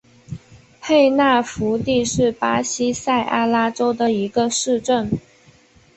[0.81, 5.11] 佩纳福蒂是巴西塞阿拉州的一个市镇。